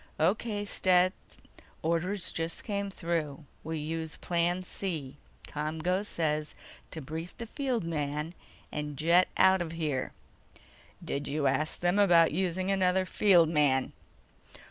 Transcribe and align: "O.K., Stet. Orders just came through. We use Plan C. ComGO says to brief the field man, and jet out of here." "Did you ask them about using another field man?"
"O.K., 0.19 0.65
Stet. 0.65 1.13
Orders 1.83 2.31
just 2.33 2.63
came 2.63 2.89
through. 2.89 3.45
We 3.63 3.77
use 3.77 4.17
Plan 4.17 4.63
C. 4.63 5.17
ComGO 5.47 6.03
says 6.03 6.55
to 6.89 7.01
brief 7.03 7.37
the 7.37 7.45
field 7.45 7.83
man, 7.83 8.33
and 8.71 8.97
jet 8.97 9.27
out 9.37 9.61
of 9.61 9.73
here." 9.73 10.11
"Did 11.05 11.27
you 11.27 11.45
ask 11.45 11.81
them 11.81 11.99
about 11.99 12.31
using 12.31 12.71
another 12.71 13.05
field 13.05 13.49
man?" 13.49 13.93